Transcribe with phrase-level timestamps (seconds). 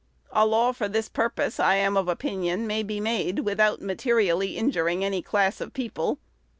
[0.31, 5.05] A law for this purpose, I am of opinion, may be made, without materially injuring
[5.05, 6.17] any class of people.